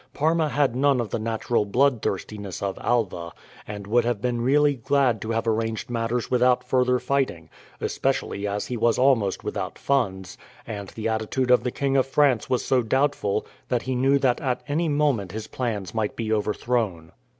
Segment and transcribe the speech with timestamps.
[0.15, 3.33] Parma had none of the natural bloodthirstiness of Alva,
[3.67, 8.65] and would have been really glad to have arranged matters without further fighting; especially as
[8.65, 12.81] he was almost without funds, and the attitude of the King of France was so
[12.81, 17.11] doubtful that he knew that at any moment his plans might be overthrown.